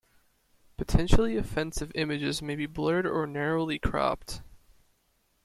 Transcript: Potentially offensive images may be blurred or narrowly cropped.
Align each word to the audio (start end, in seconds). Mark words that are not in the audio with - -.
Potentially 0.77 1.37
offensive 1.37 1.91
images 1.93 2.41
may 2.41 2.55
be 2.55 2.65
blurred 2.65 3.05
or 3.05 3.27
narrowly 3.27 3.77
cropped. 3.77 4.41